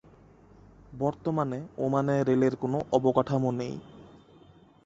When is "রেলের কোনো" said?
2.23-2.77